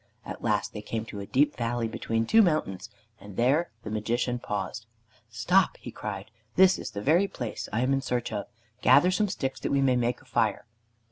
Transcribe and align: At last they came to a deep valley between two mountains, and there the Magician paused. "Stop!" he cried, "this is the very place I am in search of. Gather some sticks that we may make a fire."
At 0.25 0.43
last 0.43 0.73
they 0.73 0.81
came 0.81 1.05
to 1.05 1.19
a 1.19 1.27
deep 1.27 1.55
valley 1.55 1.87
between 1.87 2.25
two 2.25 2.41
mountains, 2.41 2.89
and 3.19 3.37
there 3.37 3.69
the 3.83 3.91
Magician 3.91 4.39
paused. 4.39 4.87
"Stop!" 5.29 5.77
he 5.77 5.91
cried, 5.91 6.31
"this 6.55 6.79
is 6.79 6.89
the 6.89 7.03
very 7.03 7.27
place 7.27 7.69
I 7.71 7.81
am 7.81 7.93
in 7.93 8.01
search 8.01 8.33
of. 8.33 8.47
Gather 8.81 9.11
some 9.11 9.27
sticks 9.27 9.59
that 9.59 9.71
we 9.71 9.79
may 9.79 9.95
make 9.95 10.19
a 10.19 10.25
fire." 10.25 10.65